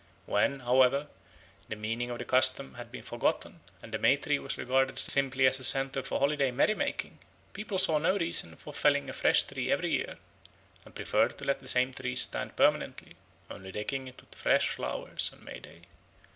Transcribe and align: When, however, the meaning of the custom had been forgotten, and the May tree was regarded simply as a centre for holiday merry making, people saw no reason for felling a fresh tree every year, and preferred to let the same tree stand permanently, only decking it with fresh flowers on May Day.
When, 0.25 0.61
however, 0.61 1.09
the 1.69 1.75
meaning 1.75 2.09
of 2.09 2.17
the 2.17 2.25
custom 2.25 2.73
had 2.73 2.91
been 2.91 3.03
forgotten, 3.03 3.59
and 3.83 3.93
the 3.93 3.99
May 3.99 4.17
tree 4.17 4.39
was 4.39 4.57
regarded 4.57 4.97
simply 4.97 5.45
as 5.45 5.59
a 5.59 5.63
centre 5.63 6.01
for 6.01 6.17
holiday 6.19 6.49
merry 6.49 6.73
making, 6.73 7.19
people 7.53 7.77
saw 7.77 7.99
no 7.99 8.17
reason 8.17 8.55
for 8.55 8.73
felling 8.73 9.11
a 9.11 9.13
fresh 9.13 9.43
tree 9.43 9.71
every 9.71 9.91
year, 9.91 10.17
and 10.85 10.95
preferred 10.95 11.37
to 11.37 11.45
let 11.45 11.59
the 11.59 11.67
same 11.67 11.93
tree 11.93 12.15
stand 12.15 12.55
permanently, 12.55 13.15
only 13.51 13.71
decking 13.71 14.07
it 14.07 14.19
with 14.19 14.33
fresh 14.33 14.69
flowers 14.69 15.29
on 15.33 15.43
May 15.43 15.59
Day. 15.59 15.81